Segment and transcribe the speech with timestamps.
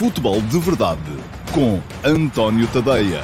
[0.00, 0.98] Futebol de Verdade
[1.52, 3.20] com António Tadeia.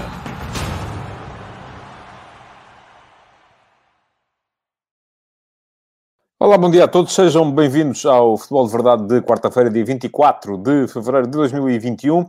[6.39, 7.15] Olá, bom dia a todos.
[7.15, 12.20] Sejam bem-vindos ao Futebol de Verdade de quarta-feira, dia 24 de fevereiro de 2021.
[12.20, 12.29] Uh,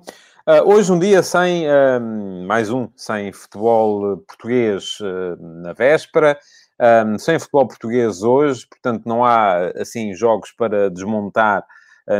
[0.63, 6.39] hoje um dia sem, uh, mais um, sem futebol português uh, na véspera,
[7.19, 11.65] sem futebol português hoje, portanto não há, assim, jogos para desmontar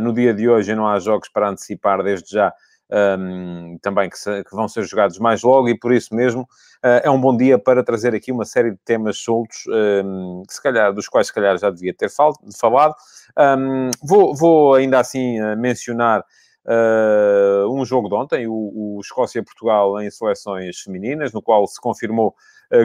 [0.01, 2.53] no dia de hoje não há jogos para antecipar desde já
[2.89, 7.01] um, também que, se, que, vão ser jogados mais logo e por isso mesmo uh,
[7.03, 10.61] é um bom dia para trazer aqui uma série de temas soltos, um, que se
[10.61, 12.95] calhar, dos quais se calhar já devia ter fal falado.
[13.37, 16.21] Um, vou, vou, ainda assim uh, mencionar
[16.65, 22.35] uh, um jogo de ontem, o, o Escócia-Portugal em seleções femininas, no qual se confirmou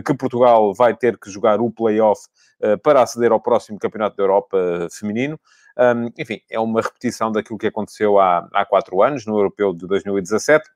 [0.07, 2.29] que Portugal vai ter que jogar o play-off
[2.85, 5.37] para aceder ao próximo Campeonato da Europa feminino.
[5.79, 9.87] Um, enfim, é uma repetição daquilo que aconteceu há, há quatro anos, no Europeu de
[9.87, 10.69] 2017.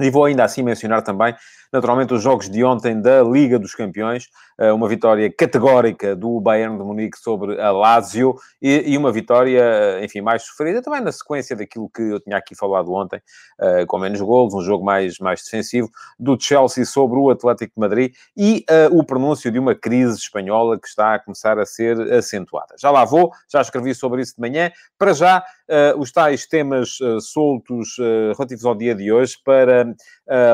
[0.00, 1.34] E vou ainda assim mencionar também,
[1.72, 4.28] naturalmente, os jogos de ontem da Liga dos Campeões,
[4.58, 10.04] eh, uma vitória categórica do Bayern de Munique sobre a Lazio e, uma vitória, eh,
[10.04, 13.20] enfim, mais sofrida também na sequência daquilo que eu tinha aqui falado ontem,
[13.60, 17.80] eh, com menos golos, um jogo mais, mais defensivo, do Chelsea sobre o Atlético de
[17.80, 22.00] Madrid e uh, o pronúncio de uma crise espanhola que está a começar a ser
[22.12, 22.74] acentuada.
[22.78, 24.70] Já lá vou, já escrevi sobre isso de manhã.
[24.98, 27.96] Para já, uh, os tais temas uh, soltos
[28.36, 29.83] relativos ao dia de hoje para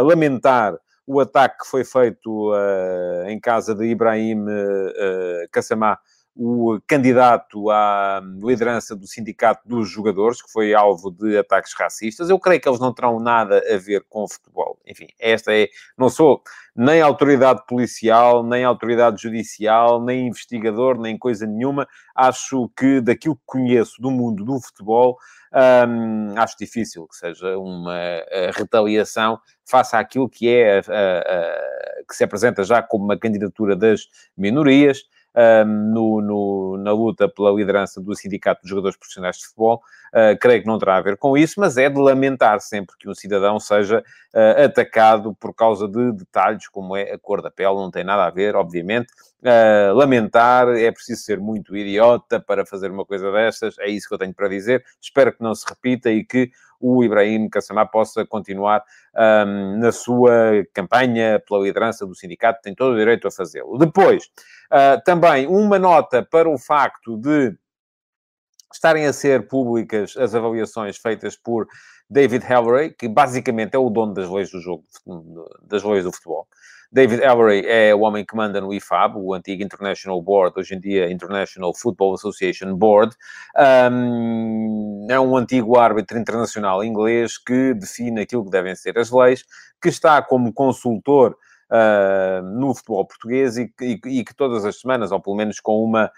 [0.02, 2.52] lamentar o ataque que foi feito
[3.26, 5.98] em casa de Ibrahim uh, Kassamá,
[6.42, 12.30] o candidato à liderança do sindicato dos jogadores, que foi alvo de ataques racistas.
[12.30, 14.78] Eu creio que eles não terão nada a ver com o futebol.
[14.86, 15.68] Enfim, esta é.
[15.98, 16.42] Não sou
[16.74, 21.86] nem autoridade policial, nem autoridade judicial, nem investigador, nem coisa nenhuma.
[22.16, 25.18] Acho que daquilo que conheço do mundo do futebol,
[25.86, 27.98] hum, acho difícil que seja uma
[28.56, 33.76] retaliação face àquilo que é a, a, a, que se apresenta já como uma candidatura
[33.76, 35.02] das minorias
[35.34, 39.82] um, no, no, na luta pela liderança do Sindicato dos Jogadores Profissionais de Futebol.
[40.12, 43.08] Uh, creio que não terá a ver com isso, mas é de lamentar sempre que
[43.08, 44.02] um cidadão seja
[44.34, 48.24] uh, atacado por causa de detalhes como é a cor da pele, não tem nada
[48.24, 49.12] a ver, obviamente.
[49.40, 54.14] Uh, lamentar, é preciso ser muito idiota para fazer uma coisa destas, é isso que
[54.14, 54.84] eu tenho para dizer.
[55.00, 58.82] Espero que não se repita e que o Ibrahim Kassamá possa continuar
[59.14, 63.76] um, na sua campanha pela liderança do sindicato, tem todo o direito a fazê-lo.
[63.76, 64.24] Depois,
[64.72, 67.52] uh, também uma nota para o facto de
[68.72, 71.66] estarem a ser públicas as avaliações feitas por
[72.08, 74.84] David Halleray, que basicamente é o dono das leis do jogo,
[75.64, 76.46] das leis do futebol.
[76.92, 80.80] David Ellery é o homem que manda no IFAB, o antigo International Board, hoje em
[80.80, 83.14] dia International Football Association Board.
[83.56, 89.44] Um, é um antigo árbitro internacional inglês que define aquilo que devem ser as leis,
[89.80, 91.36] que está como consultor
[91.70, 95.84] Uh, no futebol português e, e, e, que todas as semanas, ou pelo menos com
[95.84, 96.10] uma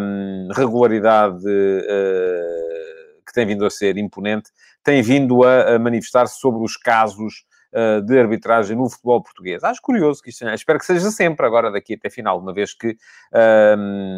[0.00, 4.50] um, regularidade uh, que tem vindo a ser imponente,
[4.82, 7.44] tem vindo a, a manifestar-se sobre os casos
[8.06, 9.64] de arbitragem no futebol português.
[9.64, 12.96] Acho curioso que isto, espero que seja sempre agora daqui até final, uma vez que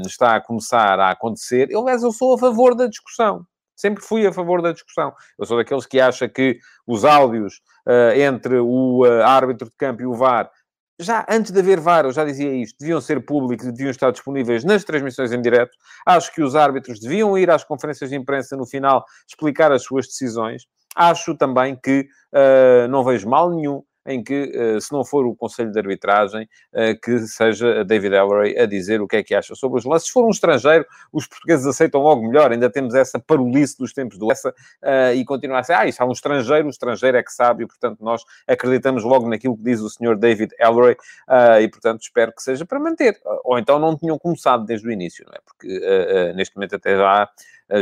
[0.07, 1.71] está a começar a acontecer.
[1.71, 3.47] Eu, aliás, eu sou a favor da discussão.
[3.77, 5.13] Sempre fui a favor da discussão.
[5.39, 10.03] Eu sou daqueles que acha que os áudios uh, entre o uh, árbitro de campo
[10.03, 10.51] e o VAR,
[10.99, 14.65] já antes de haver VAR, eu já dizia isto, deviam ser públicos deviam estar disponíveis
[14.65, 15.77] nas transmissões em direto.
[16.07, 20.07] Acho que os árbitros deviam ir às conferências de imprensa no final explicar as suas
[20.07, 20.63] decisões.
[20.95, 25.35] Acho também que uh, não vejo mal nenhum em que, eh, se não for o
[25.35, 29.55] Conselho de Arbitragem, eh, que seja David Ellery a dizer o que é que acha
[29.55, 30.07] sobre os lances.
[30.09, 32.53] Se for um estrangeiro, os portugueses aceitam logo melhor.
[32.53, 34.55] Ainda temos essa parolice dos tempos do essa
[35.15, 37.67] e continuar a ser, ah, isso há um estrangeiro, o estrangeiro é que sabe, e
[37.67, 40.97] portanto nós acreditamos logo naquilo que diz o senhor David Ellery
[41.61, 43.19] e portanto espero que seja para manter.
[43.45, 45.39] Ou então não tinham começado desde o início, não é?
[45.45, 47.29] Porque neste momento até já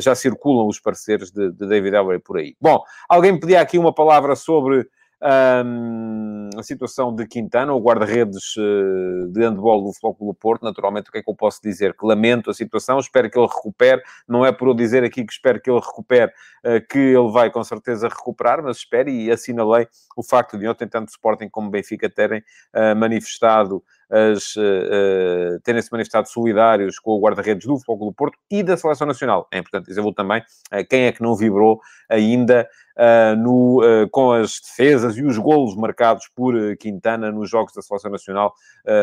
[0.00, 2.56] já circulam os pareceres de, de David Ellery por aí.
[2.60, 4.88] Bom, alguém pedia aqui uma palavra sobre
[5.24, 11.08] um, a situação de Quintana, o guarda-redes uh, de handball do Futebol do Porto, naturalmente,
[11.08, 11.96] o que é que eu posso dizer?
[11.96, 14.02] Que lamento a situação, espero que ele recupere.
[14.28, 16.30] Não é por eu dizer aqui que espero que ele recupere,
[16.64, 20.86] uh, que ele vai com certeza recuperar, mas espero e assinalei o facto de ontem
[20.86, 22.40] tanto Sporting como Benfica terem
[22.74, 23.82] uh, manifestado
[24.14, 29.08] as, uh, terem-se manifestado solidários com o guarda-redes do Futebol do Porto e da Seleção
[29.08, 29.48] Nacional.
[29.50, 33.80] É importante dizer também uh, quem é que não vibrou ainda uh, no,
[34.12, 38.54] com as defesas e os golos marcados por Quintana nos Jogos da Seleção Nacional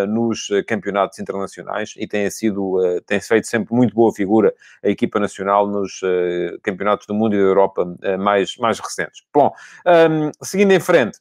[0.07, 4.53] nos campeonatos internacionais e tem sido, tem feito sempre muito boa figura
[4.83, 5.99] a equipa nacional nos
[6.61, 7.85] campeonatos do mundo e da Europa
[8.19, 9.23] mais, mais recentes.
[9.33, 9.51] Bom,
[9.85, 11.19] um, seguindo em frente,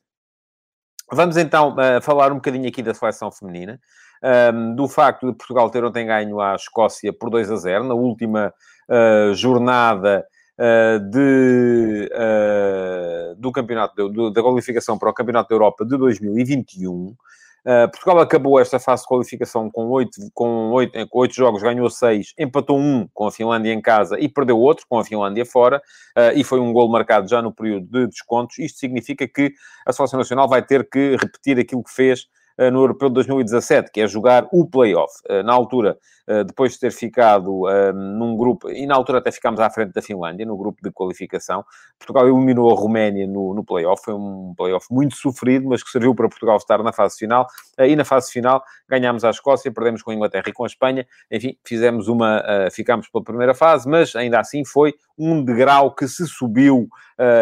[1.13, 3.81] vamos então falar um bocadinho aqui da seleção feminina.
[4.23, 7.95] Um, do facto de Portugal ter ontem ganho à Escócia por 2 a 0 na
[7.95, 8.53] última
[8.87, 10.27] uh, jornada
[10.59, 17.17] uh, de, uh, do campeonato, do, da qualificação para o Campeonato da Europa de 2021.
[17.61, 21.91] Uh, Portugal acabou esta fase de qualificação com oito, com, oito, com oito jogos, ganhou
[21.91, 25.79] seis, empatou um com a Finlândia em casa e perdeu outro com a Finlândia fora,
[26.17, 28.59] uh, e foi um gol marcado já no período de descontos.
[28.59, 29.53] Isto significa que
[29.87, 32.27] a Seleção Nacional vai ter que repetir aquilo que fez
[32.71, 35.13] no Europeu de 2017, que é jogar o play-off.
[35.45, 35.97] na altura,
[36.31, 40.01] eh, depois de ter ficado num grupo, e na altura até ficámos à frente da
[40.01, 41.65] Finlândia, no grupo de qualificação.
[41.99, 46.15] Portugal eliminou a Roménia no, no play-off, foi um play-off muito sofrido, mas que serviu
[46.15, 47.49] para Portugal estar na fase final.
[47.77, 50.67] Eh, e na fase final ganhámos a Escócia, perdemos com a Inglaterra e com a
[50.69, 51.05] Espanha.
[51.31, 56.27] Enfim, fizemos uma, ficámos pela primeira fase, mas ainda assim foi um degrau que se
[56.27, 56.89] subiu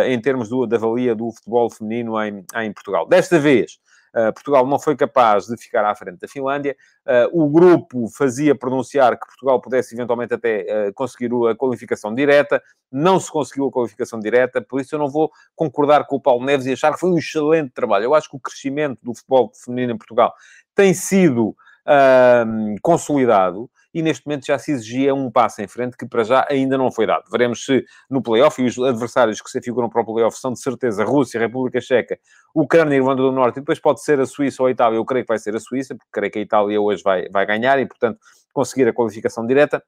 [0.06, 3.06] em termos do, da valia do futebol feminino em, em Portugal.
[3.06, 3.78] Desta vez,
[4.34, 6.76] Portugal não foi capaz de ficar à frente da Finlândia.
[7.06, 12.62] Uh, o grupo fazia pronunciar que Portugal pudesse eventualmente até uh, conseguir a qualificação direta.
[12.90, 16.44] Não se conseguiu a qualificação direta, por isso eu não vou concordar com o Paulo
[16.44, 18.05] Neves e achar que foi um excelente trabalho.
[18.05, 20.32] Eu acho que o crescimento do futebol feminino em Portugal
[20.75, 21.54] tem sido
[22.82, 26.76] consolidado e neste momento já se exigia um passo em frente que para já ainda
[26.76, 27.25] não foi dado.
[27.31, 30.61] Veremos se no playoff, e os adversários que se figuram para o playoff são de
[30.61, 32.19] certeza Rússia, República Checa,
[32.55, 35.25] Ucrânia, Irlanda do Norte, e depois pode ser a Suíça ou a Itália, eu creio
[35.25, 37.87] que vai ser a Suíça, porque creio que a Itália hoje vai, vai ganhar e,
[37.87, 38.19] portanto,
[38.52, 39.82] conseguir a qualificação direta.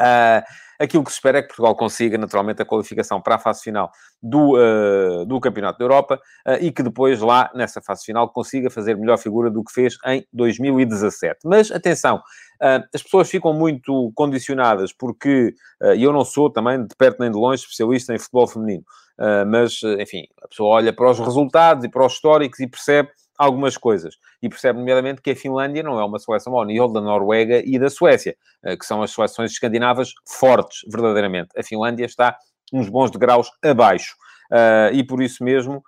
[0.00, 0.42] Uh,
[0.78, 3.90] aquilo que se espera é que Portugal consiga, naturalmente, a qualificação para a fase final
[4.22, 8.68] do, uh, do Campeonato da Europa uh, e que depois, lá nessa fase final, consiga
[8.70, 11.40] fazer melhor figura do que fez em 2017.
[11.44, 12.20] Mas, atenção,
[12.94, 15.54] as pessoas ficam muito condicionadas porque,
[15.98, 18.82] eu não sou também, de perto nem de longe, especialista em futebol feminino,
[19.48, 23.76] mas, enfim, a pessoa olha para os resultados e para os históricos e percebe algumas
[23.76, 24.16] coisas.
[24.42, 27.78] E percebe, nomeadamente, que a Finlândia não é uma seleção ao nível da Noruega e
[27.78, 31.48] da Suécia, eh, que são as seleções escandinavas fortes, verdadeiramente.
[31.56, 32.36] A Finlândia está
[32.72, 34.14] uns bons degraus abaixo.
[34.50, 35.82] Uh, e por isso mesmo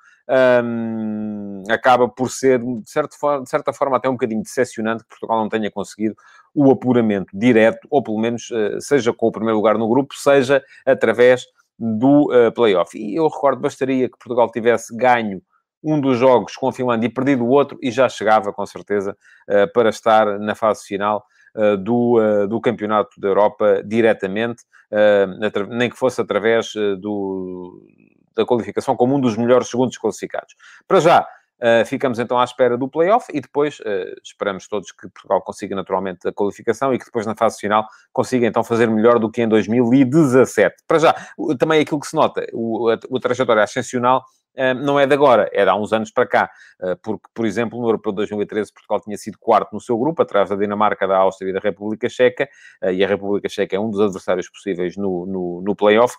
[0.64, 5.08] um, acaba por ser, de certa, forma, de certa forma, até um bocadinho decepcionante que
[5.08, 6.16] Portugal não tenha conseguido
[6.54, 10.62] o apuramento direto, ou pelo menos uh, seja com o primeiro lugar no grupo, seja
[10.84, 11.44] através
[11.78, 12.96] do uh, play-off.
[12.98, 15.42] E eu recordo, bastaria que Portugal tivesse ganho
[15.82, 19.16] um dos jogos com a Finlândia e perdido o outro, e já chegava, com certeza,
[19.48, 21.24] eh, para estar na fase final
[21.54, 24.64] eh, do, eh, do Campeonato da Europa diretamente,
[25.68, 27.82] nem que fosse através do,
[28.36, 30.54] da qualificação como um dos melhores segundos classificados.
[30.86, 31.26] Para já,
[31.56, 35.74] Uh, ficamos então à espera do play-off e depois uh, esperamos todos que Portugal consiga
[35.74, 39.40] naturalmente a qualificação e que depois na fase final consiga então fazer melhor do que
[39.40, 40.82] em 2017.
[40.86, 41.14] Para já,
[41.58, 44.22] também aquilo que se nota, o, a, a trajetória ascensional
[44.74, 46.50] não é de agora, é de há uns anos para cá.
[46.80, 50.22] Ah, porque, por exemplo, no Europeu de 2013, Portugal tinha sido quarto no seu grupo,
[50.22, 52.48] atrás da Dinamarca, da Áustria e da República Checa,
[52.82, 56.16] ah, e a República Checa é um dos adversários possíveis no, no, no play-off,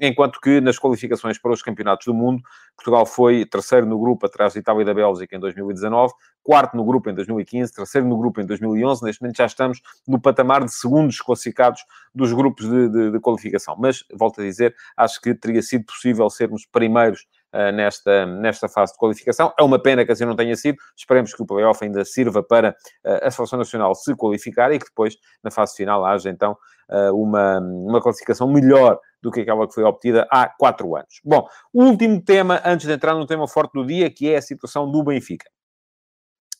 [0.00, 2.42] enquanto que nas qualificações para os campeonatos do mundo,
[2.76, 6.12] Portugal foi terceiro no grupo, atrás da Itália e da Bélgica em 2019,
[6.48, 10.18] quarto no grupo em 2015, terceiro no grupo em 2011, neste momento já estamos no
[10.18, 11.84] patamar de segundos classificados
[12.14, 13.76] dos grupos de, de, de qualificação.
[13.78, 18.94] Mas, volto a dizer, acho que teria sido possível sermos primeiros uh, nesta, nesta fase
[18.94, 19.52] de qualificação.
[19.60, 20.78] É uma pena que assim não tenha sido.
[20.96, 22.70] Esperemos que o playoff ainda sirva para
[23.04, 26.56] uh, a Seleção Nacional se qualificar e que depois, na fase final, haja então
[26.88, 31.20] uh, uma, uma classificação melhor do que aquela que foi obtida há quatro anos.
[31.22, 34.90] Bom, último tema, antes de entrar no tema forte do dia, que é a situação
[34.90, 35.44] do Benfica.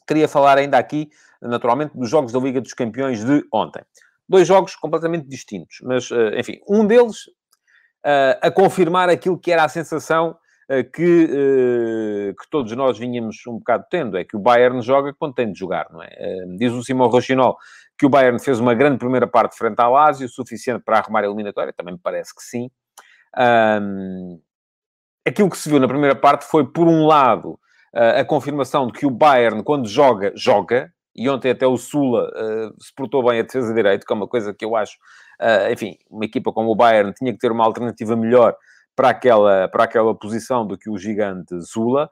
[0.08, 1.10] Queria falar ainda aqui,
[1.40, 3.82] naturalmente, dos jogos da Liga dos Campeões de ontem.
[4.28, 7.30] Dois jogos completamente distintos, mas, enfim, um deles
[8.42, 10.36] a confirmar aquilo que era a sensação
[10.70, 15.14] eh, que, eh, que todos nós vinhamos um bocado tendo, é que o Bayern joga
[15.14, 16.08] quando tem de jogar, não é?
[16.10, 17.56] Eh, diz o Simão Rochinol
[17.98, 21.24] que o Bayern fez uma grande primeira parte frente ao Lazio, o suficiente para arrumar
[21.24, 22.70] a eliminatória, também me parece que sim.
[23.36, 24.40] Um,
[25.26, 27.58] aquilo que se viu na primeira parte foi, por um lado,
[27.92, 32.82] a confirmação de que o Bayern, quando joga, joga, e ontem até o Sula uh,
[32.82, 34.96] se portou bem a defesa de direito, que é uma coisa que eu acho,
[35.40, 38.54] uh, enfim, uma equipa como o Bayern tinha que ter uma alternativa melhor
[38.94, 42.08] para aquela, para aquela posição do que o gigante Zula,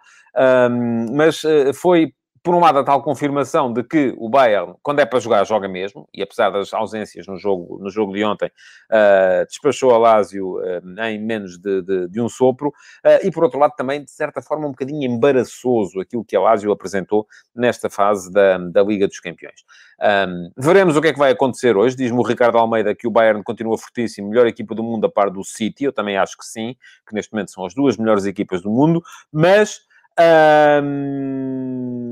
[0.71, 2.13] um, mas uh, foi
[2.47, 5.67] por um lado, a tal confirmação de que o Bayern, quando é para jogar, joga
[5.67, 10.59] mesmo, e apesar das ausências no jogo, no jogo de ontem, uh, despachou a Lazio
[10.59, 14.13] uh, em menos de, de, de um sopro, uh, e por outro lado, também, de
[14.13, 19.09] certa forma, um bocadinho embaraçoso aquilo que a Lazio apresentou nesta fase da, da Liga
[19.09, 19.65] dos Campeões.
[20.01, 21.97] Um, veremos o que é que vai acontecer hoje.
[21.97, 25.31] Diz-me o Ricardo Almeida que o Bayern continua fortíssimo, melhor equipa do mundo a par
[25.31, 25.83] do City.
[25.83, 26.77] Eu também acho que sim,
[27.09, 29.85] que neste momento são as duas melhores equipas do mundo, mas.
[30.19, 32.06] Um,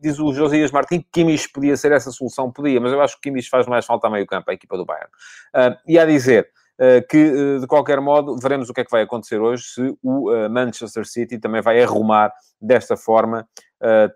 [0.00, 3.22] diz o Josias Martins que Kimmich podia ser essa solução, podia, mas eu acho que
[3.22, 5.10] Kimmich faz mais falta a meio campo, a equipa do Bayern.
[5.54, 6.48] Uh, e a dizer,
[6.78, 9.98] uh, que, uh, de qualquer modo, veremos o que é que vai acontecer hoje se
[10.02, 13.46] o uh, Manchester City também vai arrumar desta forma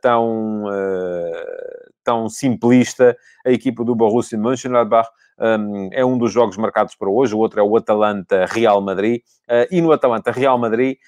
[0.01, 0.63] tão,
[2.05, 5.09] tão simplista a equipa do Borussia Mönchengladbach.
[5.37, 9.23] Um, é um dos jogos marcados para hoje, o outro é o Atalanta-Real Madrid.
[9.69, 10.99] e no Atalanta-Real Madrid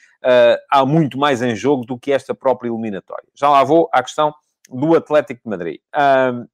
[0.68, 3.28] há muito mais em jogo do que esta própria eliminatória.
[3.32, 4.34] Já lá vou à questão
[4.68, 5.80] do Atlético de Madrid.
[5.96, 6.46] Um,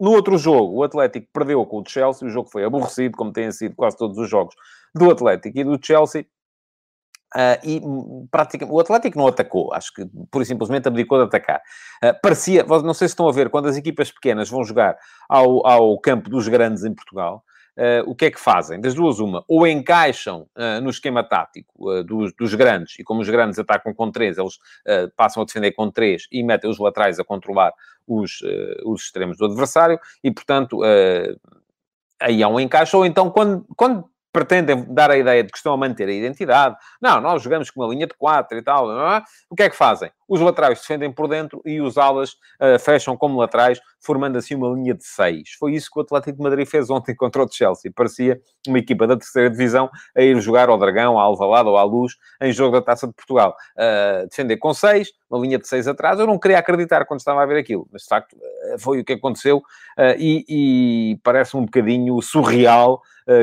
[0.00, 3.52] no outro jogo, o Atlético perdeu com o Chelsea, o jogo foi aborrecido, como têm
[3.52, 4.54] sido quase todos os jogos
[4.94, 6.26] do Atlético e do Chelsea.
[7.36, 11.60] Uh, e hum, praticamente o Atlético não atacou, acho que por simplesmente abdicou de atacar.
[12.02, 14.96] Uh, parecia, não sei se estão a ver, quando as equipas pequenas vão jogar
[15.28, 17.44] ao, ao campo dos grandes em Portugal,
[18.06, 18.80] o que é que fazem?
[18.80, 23.20] Das duas, uma, ou encaixam uh, no esquema tático uh, dos, dos, grandes, e como
[23.20, 24.58] os grandes atacam com três, eles
[25.16, 27.72] passam a defender com três e metem os laterais a controlar
[28.06, 28.40] os,
[28.84, 30.80] os extremos do adversário, e portanto
[32.20, 35.72] aí há um encaixe, ou então quando, quando pretendem dar a ideia de que estão
[35.72, 36.76] a manter a identidade.
[37.00, 38.90] Não, nós jogamos com uma linha de 4 e tal.
[38.90, 39.22] É?
[39.48, 40.10] O que é que fazem?
[40.28, 44.68] Os laterais defendem por dentro e os alas uh, fecham como laterais, formando assim uma
[44.68, 45.54] linha de 6.
[45.58, 47.90] Foi isso que o Atlético de Madrid fez ontem contra o Chelsea.
[47.94, 51.82] Parecia uma equipa da terceira divisão a ir jogar ao Dragão, ao Alvalade ou à
[51.82, 53.56] Luz em jogo da Taça de Portugal.
[53.76, 56.20] Uh, defender com 6, uma linha de 6 atrás.
[56.20, 58.36] Eu não queria acreditar quando estava a ver aquilo, mas de facto
[58.78, 63.00] foi o que aconteceu uh, e, e parece um bocadinho surreal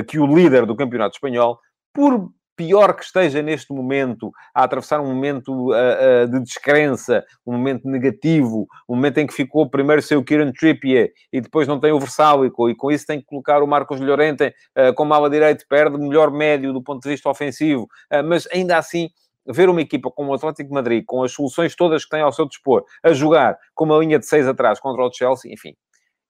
[0.10, 1.58] que o líder do Campeonato Espanhol,
[1.94, 7.54] por pior que esteja neste momento, a atravessar um momento uh, uh, de descrença, um
[7.54, 11.80] momento negativo, um momento em que ficou primeiro sem o Kieran Trippier e depois não
[11.80, 15.30] tem o Versálico, e com isso tem que colocar o Marcos Llorente uh, como ala
[15.30, 17.88] direito, perde melhor médio do ponto de vista ofensivo,
[18.26, 19.10] mas ainda assim
[19.48, 22.32] ver uma equipa como o Atlético de Madrid, com as soluções todas que tem ao
[22.32, 25.74] seu dispor, a jogar com uma linha de seis atrás contra o Chelsea, enfim,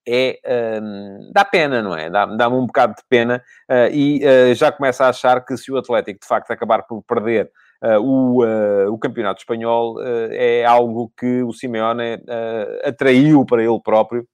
[0.07, 0.39] é,
[0.81, 2.09] um, dá pena, não é?
[2.09, 5.69] Dá-me dá um bocado de pena uh, e uh, já começa a achar que se
[5.71, 7.51] o Atlético, de facto, acabar por perder
[7.83, 8.41] uh, o,
[8.89, 9.97] o campeonato espanhol,
[10.31, 12.23] é algo que o Simeone
[12.83, 14.25] atraiu para ele próprio.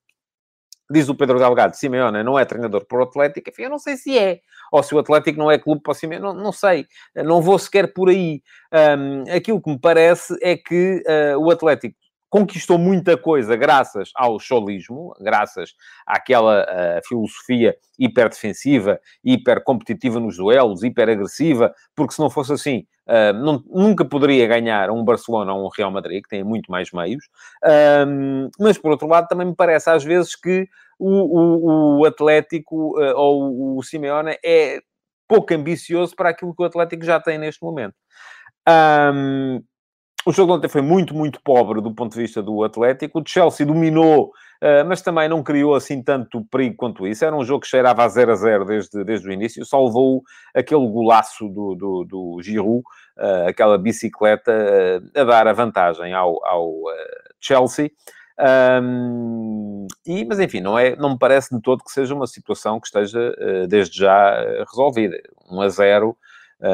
[0.92, 3.96] Diz o Pedro Delgado, Simeone não é treinador para o Atlético, enfim, eu não sei
[3.96, 4.40] se é.
[4.72, 6.88] Ou se o Atlético não é clube para o Simeone, não, não sei.
[7.16, 8.42] Não vou sequer por aí.
[8.98, 11.04] Um, aquilo que me parece é que
[11.38, 11.96] o Atlético
[12.34, 21.72] conquistou muita coisa graças ao cholismo, graças àquela uh, filosofia hiperdefensiva, hipercompetitiva nos duelos, hiperagressiva,
[21.96, 25.92] porque se não fosse assim, uh, não, nunca poderia ganhar um Barcelona ou um Real
[25.92, 27.24] Madrid, que tem muito mais meios.
[28.08, 33.00] Um, mas, por outro lado, também me parece às vezes que o, o, o Atlético
[33.00, 34.80] uh, ou o Simeone é
[35.28, 37.94] pouco ambicioso para aquilo que o Atlético já tem neste momento.
[38.68, 39.62] Um,
[40.26, 43.20] o jogo de ontem foi muito, muito pobre do ponto de vista do Atlético.
[43.20, 44.28] O Chelsea dominou,
[44.62, 47.26] uh, mas também não criou assim tanto perigo quanto isso.
[47.26, 49.66] Era um jogo que cheirava a 0 a 0 desde, desde o início.
[49.66, 52.84] Só levou aquele golaço do, do, do Giroud,
[53.18, 56.74] uh, aquela bicicleta, uh, a dar a vantagem ao, ao
[57.40, 57.92] Chelsea.
[58.82, 62.80] Um, e, mas enfim, não, é, não me parece de todo que seja uma situação
[62.80, 63.36] que esteja
[63.68, 65.18] desde já resolvida.
[65.52, 66.18] 1 a 0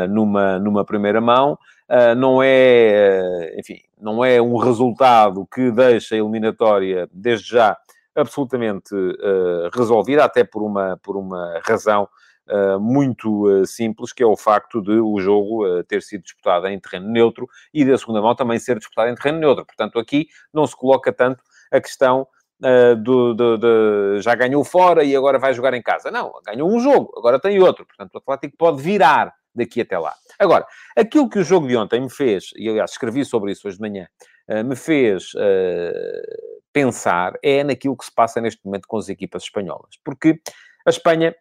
[0.10, 1.58] numa, numa primeira mão.
[1.90, 7.76] Uh, não é, enfim, não é um resultado que deixa a eliminatória, desde já,
[8.16, 12.08] absolutamente uh, resolvida, até por uma, por uma razão
[12.48, 17.10] uh, muito simples, que é o facto de o jogo ter sido disputado em terreno
[17.10, 19.66] neutro e da segunda mão também ser disputado em terreno neutro.
[19.66, 22.28] Portanto, aqui não se coloca tanto a questão
[22.62, 26.12] Uh, do, do, do, já ganhou fora e agora vai jogar em casa.
[26.12, 27.86] Não, ganhou um jogo, agora tem outro.
[27.86, 30.14] Portanto, o Atlético pode virar daqui até lá.
[30.38, 30.66] Agora,
[30.96, 33.82] aquilo que o jogo de ontem me fez, e aliás escrevi sobre isso hoje de
[33.82, 34.08] manhã,
[34.50, 39.44] uh, me fez uh, pensar é naquilo que se passa neste momento com as equipas
[39.44, 39.98] espanholas.
[40.04, 40.40] Porque
[40.86, 41.36] a Espanha,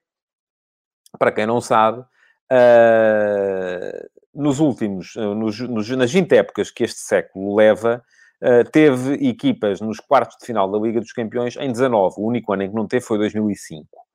[1.19, 7.57] para quem não sabe, uh, nos últimos, nos, nos, nas 20 épocas que este século
[7.57, 8.03] leva,
[8.71, 12.15] teve equipas nos quartos de final da Liga dos Campeões em 19.
[12.19, 14.08] O único ano em que não teve foi 2005.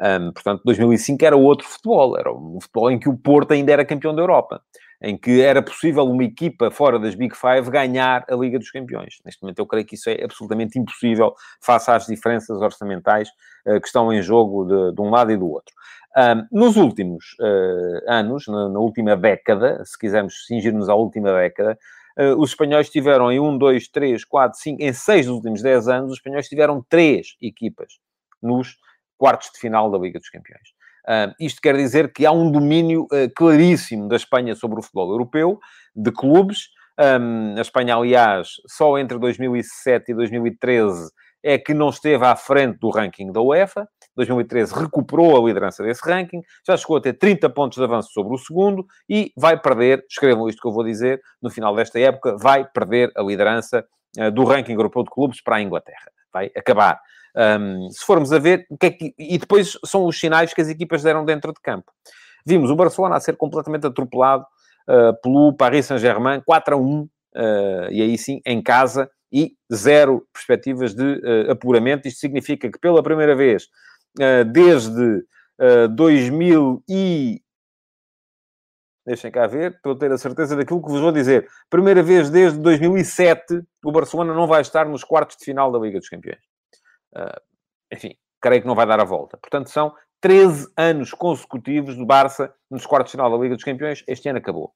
[0.00, 3.84] Um, portanto, 2005 era outro futebol, era um futebol em que o Porto ainda era
[3.84, 4.60] campeão da Europa,
[5.00, 9.16] em que era possível uma equipa fora das Big Five ganhar a Liga dos Campeões.
[9.24, 13.28] Neste momento eu creio que isso é absolutamente impossível face às diferenças orçamentais
[13.66, 15.72] uh, que estão em jogo de, de, um lado e do outro.
[16.16, 21.78] Um, nos últimos uh, anos, na, na, última década, se quisermos cingir-nos à última década,
[22.18, 25.88] uh, os espanhóis tiveram em 1, 2, 3, 4, 5, em 6 dos últimos 10
[25.88, 27.98] anos, os espanhóis tiveram 3 equipas
[28.42, 28.76] nos
[29.24, 30.68] quartos de final da Liga dos Campeões.
[31.08, 35.10] Uh, isto quer dizer que há um domínio uh, claríssimo da Espanha sobre o futebol
[35.10, 35.58] europeu,
[35.96, 36.68] de clubes.
[37.00, 41.10] Um, a Espanha, aliás, só entre 2007 e 2013
[41.42, 43.88] é que não esteve à frente do ranking da UEFA.
[44.14, 48.34] 2013 recuperou a liderança desse ranking, já chegou a ter 30 pontos de avanço sobre
[48.34, 52.36] o segundo e vai perder, escrevam isto que eu vou dizer, no final desta época,
[52.36, 53.86] vai perder a liderança
[54.18, 56.12] uh, do ranking europeu de clubes para a Inglaterra.
[56.30, 57.00] Vai acabar.
[57.36, 59.14] Um, se formos a ver, o que é que...
[59.18, 61.90] e depois são os sinais que as equipas deram dentro de campo.
[62.46, 64.44] Vimos o Barcelona a ser completamente atropelado
[64.88, 67.08] uh, pelo Paris Saint-Germain, 4 a 1, uh,
[67.90, 72.06] e aí sim, em casa, e zero perspectivas de uh, apuramento.
[72.06, 73.68] Isto significa que pela primeira vez
[74.52, 75.24] desde
[75.96, 77.40] 2000 e...
[79.04, 81.48] Deixem cá ver, para eu ter a certeza daquilo que vos vou dizer.
[81.68, 85.98] Primeira vez desde 2007, o Barcelona não vai estar nos quartos de final da Liga
[85.98, 86.53] dos Campeões.
[87.16, 87.40] Uh,
[87.92, 89.38] enfim, creio que não vai dar a volta.
[89.38, 94.02] Portanto, são 13 anos consecutivos do Barça nos quartos de final da Liga dos Campeões.
[94.06, 94.72] Este ano acabou.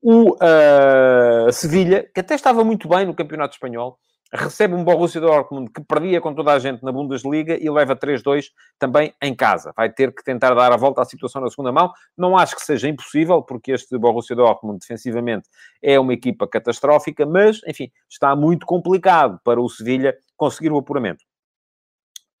[0.00, 3.98] O uh, Sevilha, que até estava muito bem no Campeonato Espanhol,
[4.32, 8.46] recebe um Borussia Dortmund que perdia com toda a gente na Bundesliga e leva 3-2
[8.78, 9.72] também em casa.
[9.76, 11.92] Vai ter que tentar dar a volta à situação na segunda mão.
[12.16, 15.48] Não acho que seja impossível, porque este Borussia Dortmund defensivamente
[15.82, 21.24] é uma equipa catastrófica, mas, enfim, está muito complicado para o Sevilha conseguir o apuramento.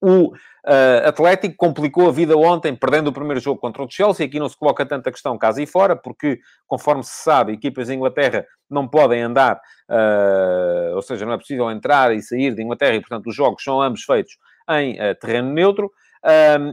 [0.02, 4.26] O uh, Atlético complicou a vida ontem, perdendo o primeiro jogo contra o Chelsea.
[4.26, 7.94] Aqui não se coloca tanta questão casa e fora, porque, conforme se sabe, equipas de
[7.94, 12.96] Inglaterra não podem andar, uh, ou seja, não é possível entrar e sair de Inglaterra,
[12.96, 14.36] e, portanto, os jogos são ambos feitos
[14.70, 15.88] em uh, terreno neutro.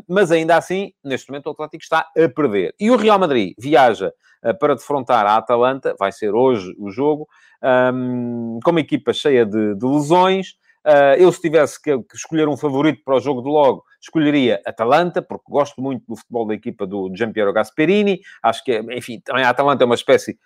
[0.07, 2.73] mas ainda assim, neste momento, o Atlético está a perder.
[2.79, 4.11] E o Real Madrid viaja
[4.59, 7.27] para defrontar a Atalanta, vai ser hoje o jogo,
[7.93, 10.53] um, com uma equipa cheia de, de lesões.
[10.85, 15.21] Uh, eu, se tivesse que, escolher um favorito para o jogo de logo, escolheria Atalanta,
[15.21, 18.21] porque gosto muito do futebol da equipa do Giampiero Gasperini.
[18.41, 20.39] Acho que, enfim, também a Atalanta é uma espécie,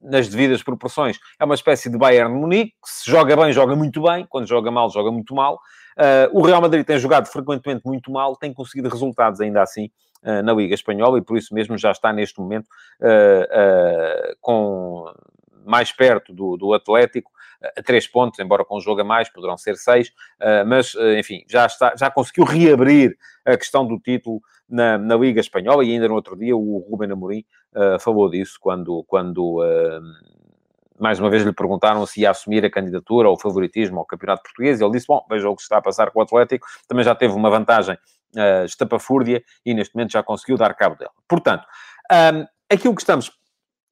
[0.00, 2.72] nas devidas proporções, é uma espécie de Bayern de Munique.
[2.84, 4.26] Se joga bem, joga muito bem.
[4.28, 5.60] Quando joga mal, joga muito mal.
[5.98, 9.90] Uh, o Real Madrid tem jogado frequentemente muito mal, tem conseguido resultados ainda assim
[10.22, 12.68] uh, na Liga Espanhola e por isso mesmo já está neste momento
[14.40, 15.12] com
[15.66, 17.30] mais perto do, do Atlético
[17.62, 21.18] a três pontos, embora com um jogo a mais, poderão ser seis, eh, mas, eh,
[21.18, 25.92] enfim, já, está, já conseguiu reabrir a questão do título na, na Liga Espanhola e
[25.92, 27.44] ainda no outro dia o Ruben Amorim
[27.74, 29.62] uh, falou disso quando, quando
[31.00, 34.80] mais uma vez lhe perguntaram se ia assumir a candidatura ou favoritismo ao Campeonato Português
[34.80, 37.32] ele disse, bom, veja o que está a passar com o Atlético, também já teve
[37.32, 41.12] uma vantagem uh, estapafúrdia e neste momento já conseguiu dar cabo dela.
[41.26, 41.64] Portanto,
[42.12, 43.30] um, aquilo que estamos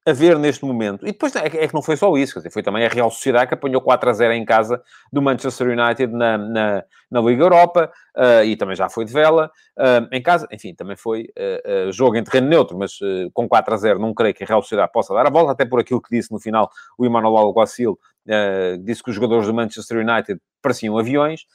[0.07, 1.05] a ver neste momento.
[1.05, 3.11] E depois é, é que não foi só isso, quer dizer, foi também a Real
[3.11, 7.43] Sociedade que apanhou 4 a 0 em casa do Manchester United na, na, na Liga
[7.43, 10.47] Europa uh, e também já foi de vela uh, em casa.
[10.49, 12.97] Enfim, também foi uh, jogo em terreno neutro, mas
[13.33, 15.65] com 4 a 0 não creio que a Real Sociedade possa dar a volta, até
[15.65, 17.99] por aquilo que disse no final o Emmanuel Alguacil,
[18.85, 21.45] disse que os jogadores do Manchester United pareciam aviões.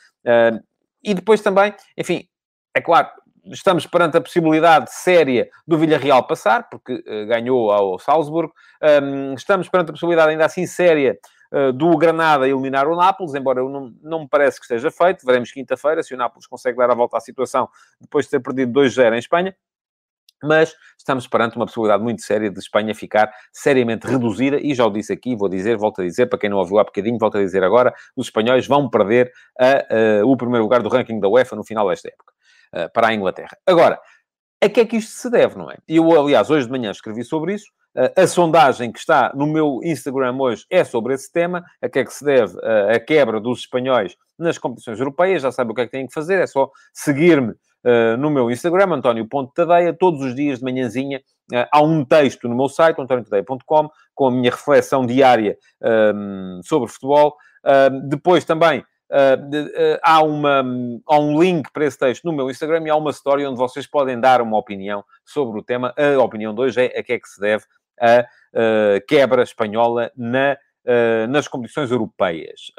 [1.03, 2.27] e depois também, enfim,
[2.75, 3.09] é claro,
[3.47, 8.53] estamos perante a possibilidade séria do Villarreal passar, porque uh, ganhou ao Salzburgo.
[9.37, 11.19] Estamos perante a possibilidade ainda assim séria
[11.53, 15.25] uh, do Granada eliminar o Nápoles, embora não, não me parece que esteja feito.
[15.25, 17.69] Veremos quinta-feira se o Nápoles consegue dar a volta à situação
[18.01, 19.57] depois de ter perdido 2-0 em Espanha.
[20.43, 24.91] Mas estamos perante uma possibilidade muito séria de Espanha ficar seriamente reduzida, e já o
[24.91, 27.41] disse aqui, vou dizer, volto a dizer, para quem não ouviu há bocadinho, volto a
[27.41, 31.55] dizer agora, os espanhóis vão perder a, a, o primeiro lugar do ranking da UEFA
[31.55, 32.33] no final desta época.
[32.75, 33.55] Eh, para a Inglaterra.
[33.67, 34.01] Agora,
[34.63, 35.77] a que é que isto se deve, não é?
[35.87, 37.67] Eu, aliás, hoje de manhã escrevi sobre isso.
[37.95, 41.63] Uh, a sondagem que está no meu Instagram hoje é sobre esse tema.
[41.83, 45.43] A que é que se deve uh, a quebra dos espanhóis nas competições europeias?
[45.43, 46.41] Já sabe o que é que têm que fazer.
[46.41, 47.55] É só seguir-me
[48.17, 49.93] no meu Instagram, António.tadeia.
[49.93, 51.21] Todos os dias de manhãzinha
[51.73, 55.59] há um texto no meu site, antoniotadeia.com, com a minha reflexão diária
[56.63, 57.37] sobre futebol.
[58.09, 58.85] depois também
[60.03, 60.65] há, uma,
[61.07, 63.87] há um link para esse texto no meu Instagram e há uma story onde vocês
[63.87, 65.95] podem dar uma opinião sobre o tema.
[65.97, 67.65] A opinião de hoje é a que é que se deve
[68.01, 70.57] a uh, quebra espanhola na,
[71.29, 72.73] nas competições europeias.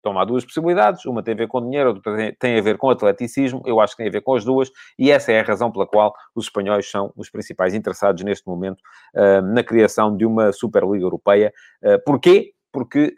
[0.00, 2.88] Então há duas possibilidades, uma tem a ver com dinheiro, outra tem a ver com
[2.88, 5.72] atleticismo, eu acho que tem a ver com as duas, e essa é a razão
[5.72, 8.80] pela qual os espanhóis são os principais interessados neste momento
[9.52, 11.52] na criação de uma Superliga Europeia.
[12.04, 12.52] Porquê?
[12.72, 13.16] Porque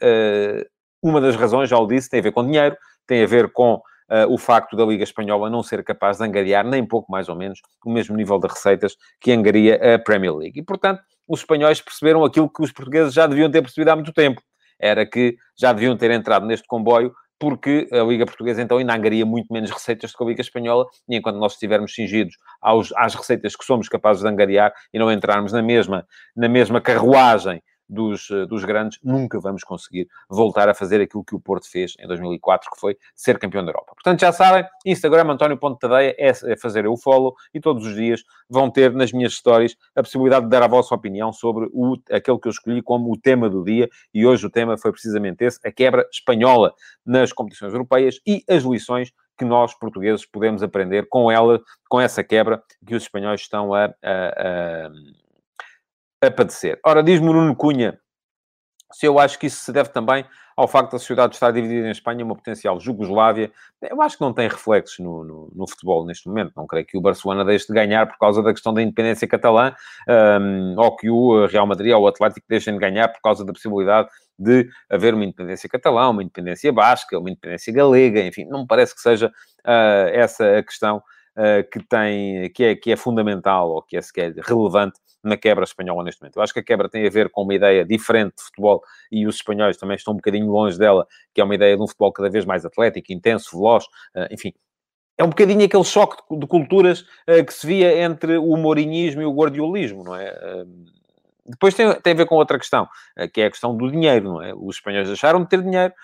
[1.02, 3.80] uma das razões, já o disse, tem a ver com dinheiro, tem a ver com
[4.10, 7.36] Uh, o facto da Liga Espanhola não ser capaz de angariar, nem pouco mais ou
[7.36, 10.60] menos, o mesmo nível de receitas que angaria a Premier League.
[10.60, 14.14] E, portanto, os espanhóis perceberam aquilo que os portugueses já deviam ter percebido há muito
[14.14, 14.40] tempo
[14.78, 19.24] era que já deviam ter entrado neste comboio porque a Liga Portuguesa então ainda angaria
[19.24, 23.14] muito menos receitas do que a Liga Espanhola, e enquanto nós estivermos cingidos aos, às
[23.14, 26.04] receitas que somos capazes de angariar e não entrarmos na mesma,
[26.36, 31.34] na mesma carruagem dos, eh, dos grandes, nunca vamos conseguir voltar a fazer aquilo que
[31.34, 33.92] o Porto fez em 2004, que foi ser campeão da Europa.
[33.94, 37.94] Portanto, já sabem, Instagram António Ponte Tadeia é, é fazer o follow e todos os
[37.94, 41.96] dias vão ter nas minhas stories a possibilidade de dar a vossa opinião sobre o,
[42.10, 45.44] aquele que eu escolhi como o tema do dia e hoje o tema foi precisamente
[45.44, 46.74] esse, a quebra espanhola
[47.04, 52.24] nas competições europeias e as lições que nós, portugueses, podemos aprender com ela, com essa
[52.24, 54.90] quebra que os espanhóis estão a, a, a
[56.20, 56.78] a padecer.
[56.84, 57.98] Ora, diz-me Nuno Cunha
[58.92, 60.24] se eu acho que isso se deve também
[60.56, 63.52] ao facto da sociedade estar dividida em Espanha, uma potencial Jugoslávia.
[63.80, 66.52] Eu acho que não tem reflexos no, no, no, futebol neste momento.
[66.56, 69.72] Não creio que o Barcelona deixe de ganhar por causa da questão da independência catalã,
[70.40, 73.52] um, ou que o Real Madrid ou o Atlético deixem de ganhar por causa da
[73.52, 78.66] possibilidade de haver uma independência catalã, uma independência basca, uma independência galega, enfim, não me
[78.66, 81.00] parece que seja uh, essa a questão
[81.70, 86.04] que tem, que é, que é fundamental ou que é sequer relevante na quebra espanhola
[86.04, 86.36] neste momento.
[86.36, 89.26] Eu acho que a quebra tem a ver com uma ideia diferente de futebol e
[89.26, 92.12] os espanhóis também estão um bocadinho longe dela, que é uma ideia de um futebol
[92.12, 94.52] cada vez mais atlético, intenso, veloz, eh, enfim.
[95.16, 99.26] É um bocadinho aquele choque de culturas eh, que se via entre o mourinhismo e
[99.26, 100.28] o guardiolismo, não é?
[100.28, 100.64] Eh,
[101.46, 102.86] depois tem, tem a ver com outra questão,
[103.32, 104.52] que é a questão do dinheiro, não é?
[104.54, 105.94] Os espanhóis deixaram de ter dinheiro,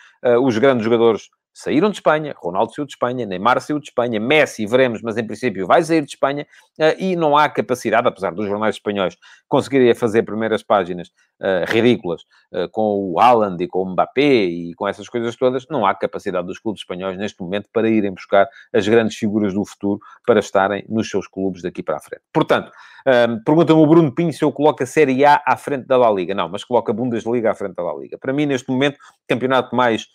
[0.42, 4.66] os grandes jogadores saíram de Espanha, Ronaldo saiu de Espanha, Neymar saiu de Espanha, Messi,
[4.66, 6.44] veremos, mas em princípio vai sair de Espanha,
[6.80, 9.16] uh, e não há capacidade, apesar dos jornais espanhóis
[9.48, 11.10] conseguirem fazer primeiras páginas
[11.44, 15.66] uh, ridículas uh, com o Haaland e com o Mbappé e com essas coisas todas,
[15.68, 19.64] não há capacidade dos clubes espanhóis neste momento para irem buscar as grandes figuras do
[19.64, 22.22] futuro para estarem nos seus clubes daqui para a frente.
[22.32, 22.72] Portanto,
[23.44, 26.34] pergunta-me o Bruno Pinho se eu coloco a Série A à frente da La Liga.
[26.34, 28.16] Não, mas coloco a Bundesliga à frente da La Liga.
[28.18, 30.06] Para mim, neste momento, campeonato mais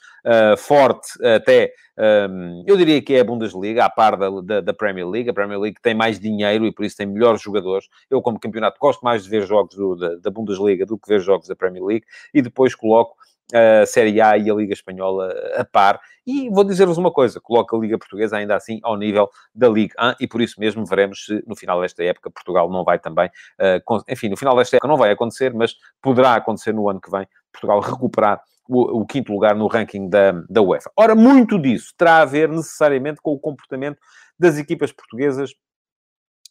[0.57, 5.05] forte até, um, eu diria que é a Bundesliga, à par da, da, da, Premier
[5.05, 5.29] League.
[5.29, 7.87] A Premier League tem mais dinheiro e por isso tem melhores jogadores.
[8.09, 11.18] Eu, como campeonato, gosto mais de ver jogos do, da, da, Bundesliga do que ver
[11.23, 12.05] jogos da Premier League.
[12.33, 13.15] E depois coloco
[13.53, 15.99] a Série A e a Liga Espanhola a par.
[16.25, 19.93] E vou dizer-vos uma coisa, coloco a Liga Portuguesa ainda assim ao nível da Liga
[19.99, 23.27] 1 e por isso mesmo veremos se no final desta época Portugal não vai também,
[23.27, 27.09] uh, enfim, no final desta época não vai acontecer, mas poderá acontecer no ano que
[27.09, 30.91] vem, Portugal recuperar o, o, quinto lugar no ranking da, da UEFA.
[30.95, 33.97] Ora, muito disso terá a ver necessariamente com o comportamento
[34.37, 35.55] das equipas portuguesas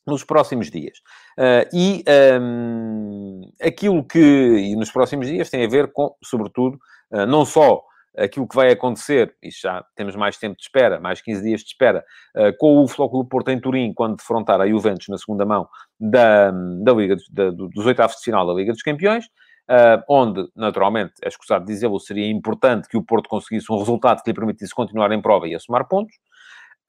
[0.06, 0.98] nos próximos dias.
[1.38, 2.04] Uh, e
[2.40, 6.78] um, aquilo que nos próximos dias tem a ver com, sobretudo,
[7.12, 7.82] uh, não só
[8.16, 11.68] aquilo que vai acontecer, e já temos mais tempo de espera, mais 15 dias de
[11.68, 12.04] espera,
[12.37, 16.50] uh, com o Flóculo Porto em Turim, quando defrontar a Juventus na segunda mão da,
[16.50, 21.28] da Liga da, dos oitavos de final da Liga dos Campeões, uh, onde, naturalmente, é
[21.28, 25.20] escusado dizê-lo, seria importante que o Porto conseguisse um resultado que lhe permitisse continuar em
[25.20, 26.16] prova e a pontos,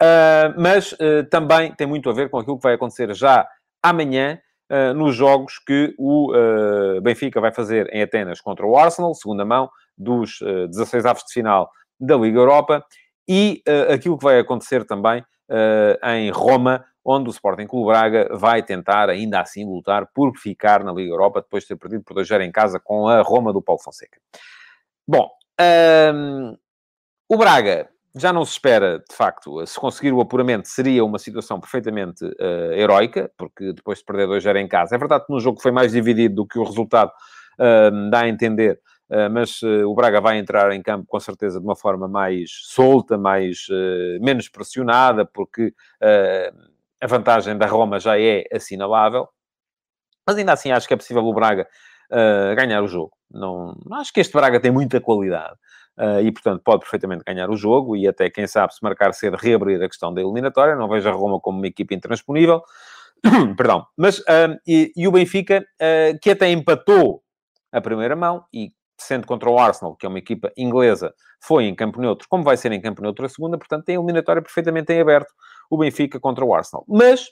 [0.01, 3.47] uh, mas uh, também tem muito a ver com aquilo que vai acontecer já
[3.81, 4.39] amanhã,
[4.95, 6.31] nos jogos que o
[7.01, 11.33] Benfica vai fazer em Atenas contra o Arsenal, segunda mão dos uh, 16 avos de
[11.33, 12.85] final da Liga Europa,
[13.27, 15.25] e aquilo que vai acontecer também
[16.03, 20.91] em Roma, onde o Sporting Clube Braga vai tentar, ainda assim, lutar por ficar na
[20.91, 23.81] Liga Europa, depois de ter perdido por 2 em casa com a Roma do Paulo
[23.81, 24.19] Fonseca.
[25.07, 25.27] Bom,
[27.27, 31.59] o Braga já não se espera, de facto, se conseguir o apuramento seria uma situação
[31.59, 35.61] perfeitamente uh, heroica, porque depois de perder 2 em casa, é verdade que no jogo
[35.61, 37.11] foi mais dividido do que o resultado
[37.59, 38.79] uh, dá a entender,
[39.09, 43.17] uh, mas o Braga vai entrar em campo com certeza de uma forma mais solta,
[43.17, 43.67] mais,
[44.21, 45.73] menos pressionada, porque
[47.01, 49.27] a vantagem da Roma já é assinalável,
[50.27, 51.67] mas ainda assim acho que é possível o Braga
[52.55, 53.11] ganhar o jogo.
[53.31, 55.55] Não, acho que este Braga tem muita qualidade
[55.99, 59.37] uh, e, portanto, pode perfeitamente ganhar o jogo e até, quem sabe, se marcar cedo,
[59.37, 60.75] reabrir a questão da eliminatória.
[60.75, 62.61] Não vejo a Roma como uma equipe intransponível.
[63.57, 63.85] Perdão.
[63.97, 65.65] Mas, uh, e, e, o Benfica,
[66.21, 67.21] que até empatou
[67.71, 71.75] a primeira mão e sendo contra o Arsenal, que é uma equipa inglesa, foi em
[71.75, 74.91] campo neutro, como vai ser em campo neutro a segunda, portanto tem a eliminatória perfeitamente
[74.91, 75.33] em aberto,
[75.69, 76.83] o Benfica contra o Arsenal.
[76.87, 77.29] Mas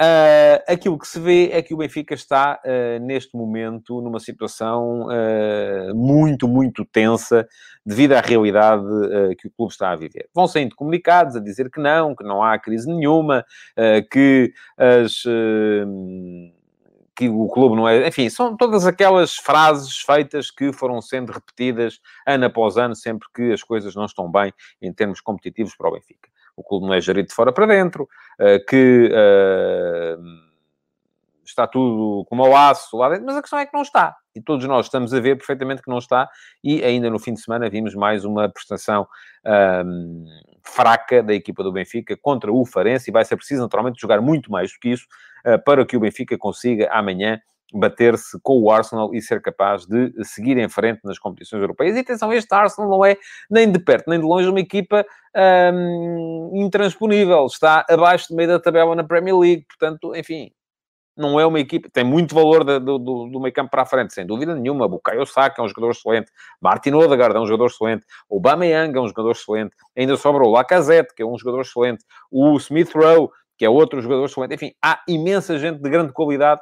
[0.00, 5.06] Uh, aquilo que se vê é que o Benfica está, uh, neste momento, numa situação
[5.06, 7.46] uh, muito, muito tensa
[7.84, 8.84] devido à realidade
[9.38, 10.28] que o clube está a viver.
[10.34, 13.44] Vão saindo comunicados a dizer que não, que não há crise nenhuma,
[14.10, 15.24] que as
[17.16, 18.06] que o clube não é.
[18.06, 23.52] Enfim, são todas aquelas frases feitas que foram sendo repetidas ano após ano, sempre que
[23.52, 27.00] as coisas não estão bem em termos competitivos para o Benfica o clube não é
[27.00, 30.16] gerido de fora para dentro, eh, que eh,
[31.44, 34.16] está tudo como ao aço lá dentro, mas a questão é que não está.
[34.34, 36.28] E todos nós estamos a ver perfeitamente que não está,
[36.62, 39.06] e ainda no fim de semana vimos mais uma prestação
[39.44, 40.24] ehm,
[40.62, 44.50] fraca da equipa do Benfica contra o Farense, e vai ser preciso naturalmente jogar muito
[44.50, 45.06] mais do que isso
[45.46, 47.40] uh, para que o Benfica consiga amanhã
[47.72, 51.96] bater-se com o Arsenal e ser capaz de seguir em frente nas competições europeias.
[51.96, 53.16] E atenção, este Arsenal não é
[53.50, 55.04] nem de perto nem de longe uma equipa
[55.72, 57.46] hum, intransponível.
[57.46, 59.64] Está abaixo do meio da tabela na Premier League.
[59.66, 60.50] Portanto, enfim,
[61.16, 61.88] não é uma equipa...
[61.92, 64.88] Tem muito valor do, do, do meio campo para a frente, sem dúvida nenhuma.
[64.88, 66.30] Bukayo Saka é um jogador excelente.
[66.60, 68.04] Martin Odegaard é um jogador excelente.
[68.28, 69.74] O Bameyang é um jogador excelente.
[69.96, 72.04] Ainda sobra o Lacazette, que é um jogador excelente.
[72.30, 74.54] O Smith Rowe, que é outro jogador excelente.
[74.54, 76.60] Enfim, há imensa gente de grande qualidade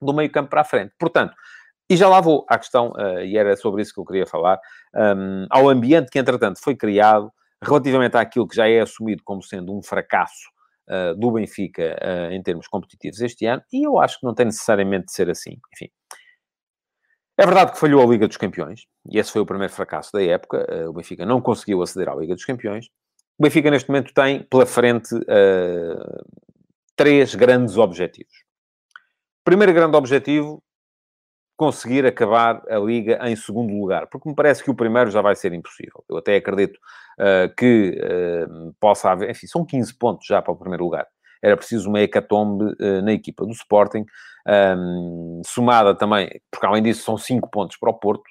[0.00, 0.92] do meio campo para a frente.
[0.98, 1.34] Portanto,
[1.90, 4.60] e já lá vou à questão, uh, e era sobre isso que eu queria falar,
[4.94, 7.32] um, ao ambiente que, entretanto, foi criado
[7.62, 10.48] relativamente àquilo que já é assumido como sendo um fracasso
[10.88, 14.46] uh, do Benfica uh, em termos competitivos este ano, e eu acho que não tem
[14.46, 15.58] necessariamente de ser assim.
[15.74, 15.90] Enfim.
[17.38, 20.22] É verdade que falhou a Liga dos Campeões, e esse foi o primeiro fracasso da
[20.22, 20.66] época.
[20.88, 22.86] o Benfica não conseguiu aceder à Liga dos Campeões.
[23.38, 25.10] O Benfica, neste momento, tem pela frente
[26.96, 28.47] três grandes objetivos.
[29.48, 30.62] Primeiro grande objetivo,
[31.56, 35.34] conseguir acabar a Liga em segundo lugar, porque me parece que o primeiro já vai
[35.34, 36.04] ser impossível.
[36.06, 36.76] Eu até acredito
[37.18, 41.06] uh, que uh, possa haver, enfim, são 15 pontos já para o primeiro lugar.
[41.42, 44.04] Era preciso uma hecatombe uh, na equipa do Sporting,
[44.46, 48.28] um, somada também, porque além disso são 5 pontos para o Porto,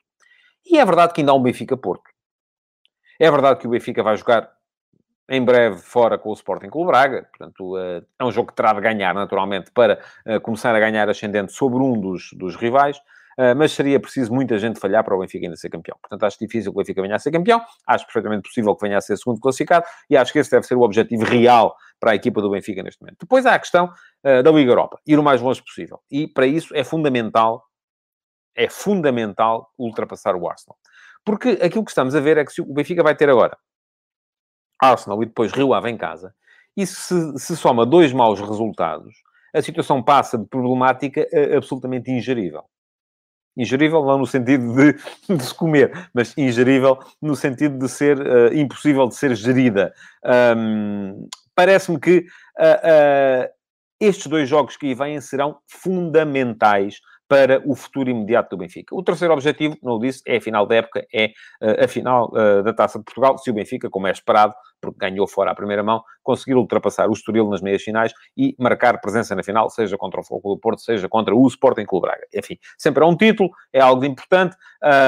[0.68, 2.12] e é verdade que ainda há um Benfica-Porto.
[3.20, 4.52] É verdade que o Benfica vai jogar
[5.30, 7.28] em breve fora com o Sporting Clube Braga.
[7.30, 11.10] Portanto, eh, é um jogo que terá de ganhar, naturalmente, para eh, começar a ganhar
[11.10, 12.98] ascendente sobre um dos, dos rivais.
[13.38, 15.98] Eh, mas seria preciso muita gente falhar para o Benfica ainda ser campeão.
[16.02, 17.62] Portanto, acho difícil que o Benfica venha a ser campeão.
[17.86, 19.86] Acho perfeitamente possível que venha a ser segundo classificado.
[20.10, 23.02] E acho que esse deve ser o objetivo real para a equipa do Benfica neste
[23.02, 23.18] momento.
[23.20, 23.92] Depois há a questão
[24.24, 25.00] da Liga Europa.
[25.06, 26.00] Ir o mais longe possível.
[26.12, 27.64] E para isso é fundamental,
[28.56, 30.78] é fundamental ultrapassar o Arsenal.
[31.26, 33.58] Porque aquilo que estamos a ver é que o Benfica vai ter agora
[34.80, 36.34] Arsenal e depois Rio Ave em casa,
[36.76, 39.16] e se, se soma dois maus resultados,
[39.54, 42.64] a situação passa de problemática a absolutamente ingerível.
[43.58, 44.94] Ingerível não no sentido de,
[45.36, 49.92] de, se comer, mas ingerível no sentido de ser uh, impossível de ser gerida.
[50.56, 53.50] Um, Parece-me que uh, uh,
[54.00, 58.96] estes dois jogos que aí vêm serão fundamentais para o futuro imediato do Benfica.
[58.96, 61.34] O terceiro objetivo, não o disse, é a final da época, é
[61.84, 62.32] a final
[62.64, 65.84] da Taça de Portugal, se o Benfica, como é esperado, porque ganhou fora à primeira
[65.84, 70.20] mão, conseguir ultrapassar o Estoril nas meias finais e marcar presença na final, seja contra
[70.20, 72.28] o Foco do Porto, seja contra o Sporting Clube Braga.
[72.34, 74.56] Enfim, sempre é um título, é algo importante,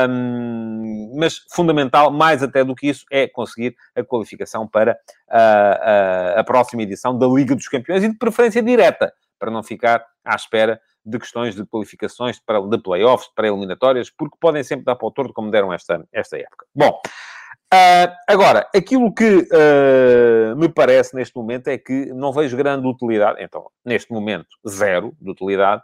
[0.09, 6.43] um, mas fundamental, mais até do que isso, é conseguir a qualificação para uh, a
[6.43, 10.79] próxima edição da Liga dos Campeões e de preferência direta, para não ficar à espera
[11.05, 15.33] de questões de qualificações de playoffs, para eliminatórias, porque podem sempre dar para o torto
[15.33, 16.65] como deram esta, esta época.
[16.75, 16.99] Bom,
[17.73, 23.41] uh, agora, aquilo que uh, me parece neste momento é que não vejo grande utilidade,
[23.41, 25.81] então, neste momento, zero de utilidade,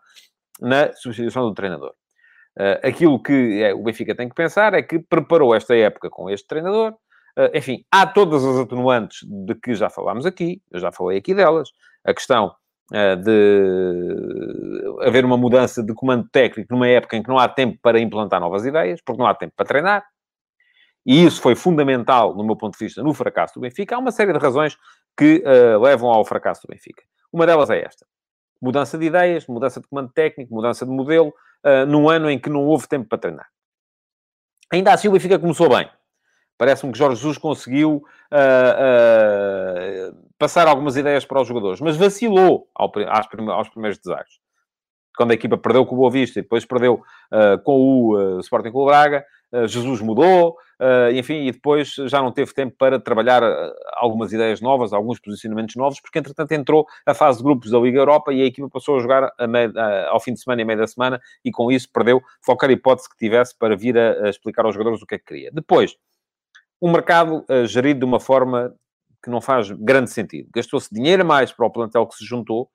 [0.60, 1.94] na substituição do treinador.
[2.58, 6.30] Uh, aquilo que é, o Benfica tem que pensar é que preparou esta época com
[6.30, 6.94] este treinador.
[7.54, 11.70] Enfim, há todas as atenuantes de que já falámos aqui, eu já falei aqui delas.
[12.06, 12.56] A questão
[13.26, 18.00] de haver uma mudança de comando técnico numa época em que não há tempo para
[18.00, 20.06] implantar novas ideias, porque não há tempo para treinar.
[21.06, 23.96] E isso foi fundamental, no meu ponto de vista, no fracasso do Benfica.
[23.96, 24.78] Há uma série de razões
[25.16, 27.04] que uh, levam ao fracasso do Benfica.
[27.32, 28.06] Uma delas é esta.
[28.62, 32.50] Mudança de ideias, mudança de comando técnico, mudança de modelo, uh, num ano em que
[32.50, 33.48] não houve tempo para treinar.
[34.72, 35.90] Ainda assim, o Benfica começou bem.
[36.58, 42.70] Parece-me que Jorge Jesus conseguiu uh, uh, passar algumas ideias para os jogadores, mas vacilou
[42.74, 42.92] ao,
[43.52, 44.40] aos primeiros desafios.
[45.16, 46.96] Quando a equipa perdeu com o Boa Vista e depois perdeu
[47.32, 49.26] uh, com o Sporting Clube Braga,
[49.68, 50.58] Jesus mudou,
[51.14, 53.42] enfim, e depois já não teve tempo para trabalhar
[53.94, 58.00] algumas ideias novas, alguns posicionamentos novos, porque entretanto entrou a fase de grupos da Liga
[58.00, 59.72] Europa e a equipa passou a jogar a meio,
[60.10, 63.10] ao fim de semana e a meio da semana e com isso perdeu qualquer hipótese
[63.10, 65.52] que tivesse para vir a, a explicar aos jogadores o que é que queria.
[65.54, 65.96] Depois,
[66.82, 68.76] um mercado uh, gerido de uma forma
[69.24, 70.50] que não faz grande sentido.
[70.54, 72.70] Gastou-se dinheiro a mais para o plantel que se juntou,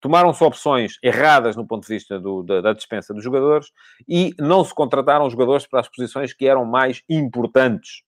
[0.00, 3.70] tomaram-se opções erradas no ponto de vista do, da, da, dispensa dos jogadores
[4.08, 8.02] e não se contrataram jogadores para as posições que eram mais importantes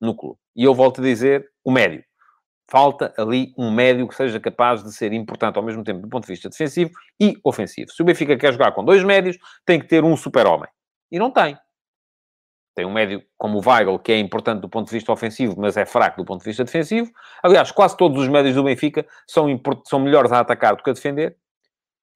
[0.00, 0.38] no clube.
[0.56, 2.04] E eu volto a dizer, o médio.
[2.70, 6.24] Falta ali um médio que seja capaz de ser importante ao mesmo tempo do ponto
[6.24, 7.90] de vista defensivo e ofensivo.
[7.90, 10.68] Se o Benfica quer jogar com dois médios, tem que ter um super-homem.
[11.10, 11.58] E não tem.
[12.74, 15.76] Tem um médio como o Weigl, que é importante do ponto de vista ofensivo, mas
[15.76, 17.10] é fraco do ponto de vista defensivo.
[17.42, 19.46] Aliás, quase todos os médios do Benfica são,
[19.84, 21.36] são melhores a atacar do que a defender.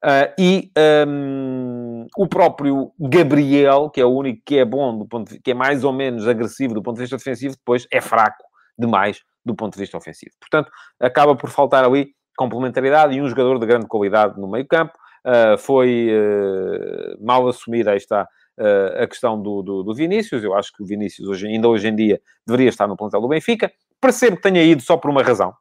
[0.05, 0.71] Uh, e
[1.09, 5.53] um, o próprio Gabriel, que é o único que é bom, do ponto de, que
[5.53, 8.45] é mais ou menos agressivo do ponto de vista defensivo, depois é fraco
[8.79, 10.33] demais do ponto de vista ofensivo.
[10.38, 14.93] Portanto, acaba por faltar ali complementaridade e um jogador de grande qualidade no meio campo.
[15.27, 20.43] Uh, foi uh, mal assumida, aí está, uh, a questão do, do, do, Vinícius.
[20.43, 23.29] Eu acho que o Vinícius, hoje, ainda hoje em dia, deveria estar no plantel do
[23.29, 23.73] Benfica.
[24.01, 25.53] Percebo que tenha ido só por uma razão.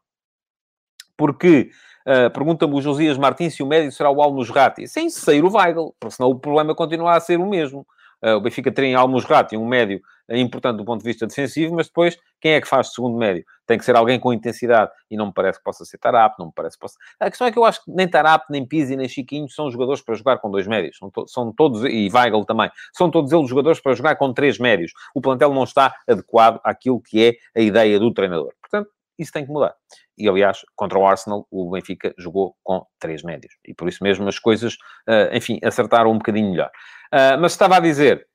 [1.18, 1.70] Porque
[2.04, 4.88] Uh, Pergunta-me o Josias Martins se o médio será o Almusrati.
[4.88, 7.88] Sem sair o Weigl, senão o problema continua a ser o mesmo.
[8.24, 12.18] Uh, o Benfica tem Almusrati, um médio importante do ponto de vista defensivo, mas depois,
[12.40, 13.44] quem é que faz segundo médio?
[13.68, 16.46] Tem que ser alguém com intensidade, e não me parece que possa ser Tarap, não
[16.48, 16.98] me parece que possa...
[17.20, 20.02] A questão é que eu acho que nem Tarap, nem Pizzi, nem Chiquinho são jogadores
[20.02, 20.98] para jogar com dois médios.
[20.98, 24.58] São, to são todos, e Weigl também, são todos eles jogadores para jogar com três
[24.58, 24.94] médios.
[25.14, 28.54] O plantel não está adequado àquilo que é a ideia do treinador.
[28.62, 29.76] Portanto, isso tem que mudar.
[30.18, 33.54] E, aliás, contra o Arsenal, o Benfica jogou com três médios.
[33.66, 34.74] E por isso mesmo as coisas,
[35.08, 36.72] uh, enfim, acertaram um bocadinho melhor.
[37.14, 38.28] Uh, mas estava a dizer,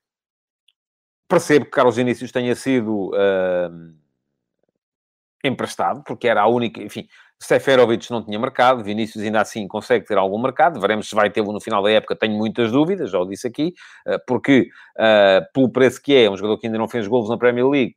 [1.29, 3.95] percebo que Carlos Vinícius tenha sido uh,
[5.45, 7.07] emprestado, porque era a única, enfim,
[7.41, 11.43] Seferovic não tinha mercado, Vinícius ainda assim consegue ter algum mercado, veremos se vai ter
[11.45, 13.73] no final da época, tenho muitas dúvidas, já o disse aqui,
[14.27, 14.69] porque
[15.55, 17.95] pelo preço que é, um jogador que ainda não fez golos na Premier League,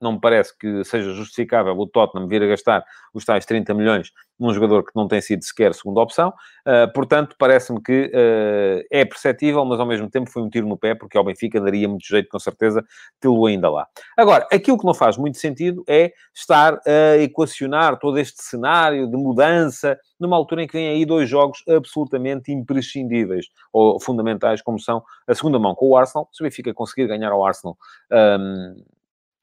[0.00, 4.12] não me parece que seja justificável o Tottenham vir a gastar os tais 30 milhões
[4.38, 6.32] num jogador que não tem sido sequer segunda opção.
[6.66, 10.78] Uh, portanto, parece-me que uh, é perceptível, mas ao mesmo tempo foi um tiro no
[10.78, 12.82] pé, porque ao Benfica daria muito jeito, com certeza,
[13.20, 13.86] tê-lo ainda lá.
[14.16, 19.16] Agora, aquilo que não faz muito sentido é estar a equacionar todo este cenário de
[19.16, 25.02] mudança numa altura em que vem aí dois jogos absolutamente imprescindíveis ou fundamentais, como são
[25.26, 26.28] a segunda mão com o Arsenal.
[26.32, 27.76] Se o Benfica conseguir ganhar ao Arsenal.
[28.10, 28.74] Um,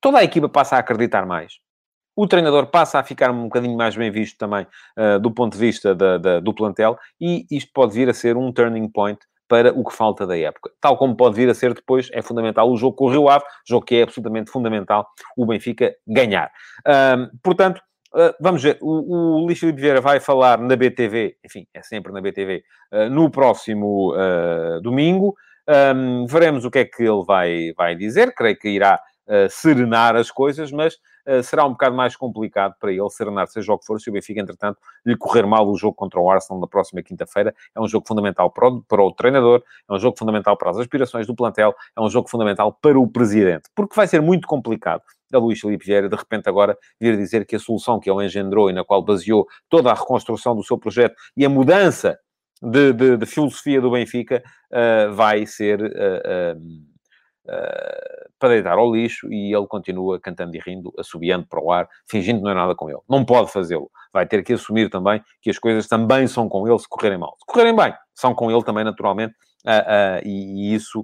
[0.02, 1.54] toda a equipa passa a acreditar mais.
[2.16, 4.66] O treinador passa a ficar um bocadinho mais bem visto também
[4.98, 8.36] uh, do ponto de vista da, da, do plantel e isto pode vir a ser
[8.36, 10.72] um turning point para o que falta da época.
[10.82, 13.46] Tal como pode vir a ser depois, é fundamental o jogo com o Rio Ave,
[13.68, 15.08] jogo que é absolutamente fundamental
[15.38, 16.52] o Benfica ganhar.
[17.44, 17.80] portanto,
[18.16, 22.12] uh, vamos ver, o, o Luís Filipe Vieira vai falar na BTV, enfim, é sempre
[22.12, 24.14] na BTV, uh, ah, no próximo
[24.82, 25.36] domingo.
[25.70, 29.00] Um, veremos o que é que ele vai, vai dizer, creio que irá
[29.50, 30.96] serenar as coisas, mas
[31.28, 34.14] uh, será um bocado mais complicado para ele serenar, seja o que for, se o
[34.14, 37.54] Benfica, entretanto, lhe correr mal o jogo contra o Arsenal na próxima quinta-feira.
[37.76, 40.78] É um jogo fundamental para o, para o treinador, é um jogo fundamental para as
[40.78, 45.02] aspirações do plantel, é um jogo fundamental para o presidente, porque vai ser muito complicado
[45.34, 48.70] a Luís Filipe Vieira, de repente agora vir dizer que a solução que ele engendrou
[48.70, 52.18] e na qual baseou toda a reconstrução do seu projeto e a mudança
[52.62, 56.97] de, de, de filosofia do Benfica uh, vai ser uh, uh,
[57.48, 61.88] uh, para deitar ao lixo e ele continua cantando e rindo, assobiando para o ar,
[62.10, 63.00] fingindo que não é nada com ele.
[63.10, 63.90] Não pode fazê-lo.
[64.14, 67.36] Vai ter que assumir também que as coisas também são com ele se correrem mal.
[67.40, 69.34] Se correrem bem, são com ele também, naturalmente,
[69.66, 71.04] uh, uh, e, e, isso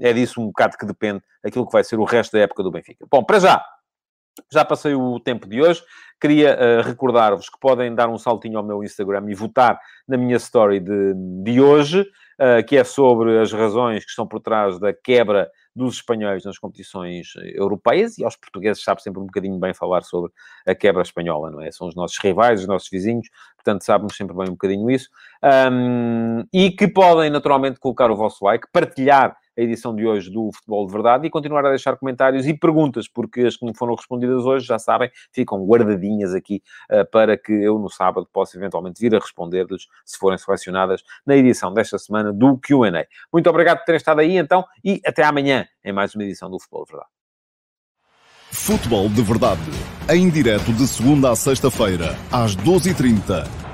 [0.00, 2.70] é disso um bocado que depende aquilo que vai ser o resto da época do
[2.70, 3.06] Benfica.
[3.08, 3.64] Bom, para já,
[4.52, 5.82] já passei o tempo de hoje.
[6.20, 10.36] Queria uh, recordar-vos que podem dar um saltinho ao meu Instagram e votar na minha
[10.36, 12.06] story de, de hoje, uh,
[12.66, 17.34] que é sobre as razões que estão por trás da quebra dos espanhóis nas competições
[17.54, 20.32] europeias e aos portugueses sabe sempre um bocadinho bem falar sobre
[20.66, 21.70] a quebra espanhola, não é?
[21.70, 25.08] São os nossos rivais, os nossos vizinhos, portanto sabemos sempre bem um bocadinho isso.
[25.42, 30.50] Um, e que podem naturalmente colocar o vosso like, partilhar a edição de hoje do
[30.52, 33.94] Futebol de Verdade e continuar a deixar comentários e perguntas, porque as que não foram
[33.94, 39.00] respondidas hoje, já sabem, ficam guardadinhas aqui uh, para que eu no sábado possa eventualmente
[39.00, 43.06] vir a responder-lhes se forem selecionadas na edição desta semana do QA.
[43.32, 46.58] Muito obrigado por terem estado aí então e até amanhã em mais uma edição do
[46.58, 47.10] Futebol de Verdade.
[48.52, 49.70] Futebol de Verdade,
[50.08, 53.69] em direto de segunda a sexta-feira, às 12h30